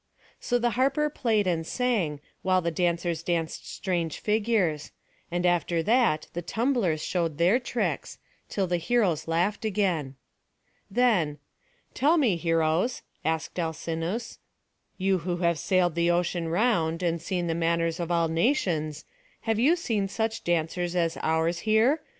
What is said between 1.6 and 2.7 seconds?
sang, while